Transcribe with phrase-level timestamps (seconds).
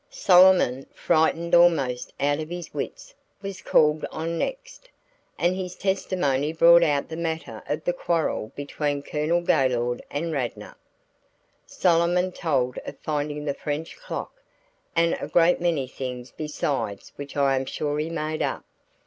[0.09, 3.13] Solomon, frightened almost out of his wits,
[3.43, 4.89] was called on next,
[5.37, 10.75] and his testimony brought out the matter of the quarrel between Colonel Gaylord and Radnor.
[11.67, 14.41] Solomon told of finding the French clock,
[14.95, 18.65] and a great many things besides which I am sure he made up.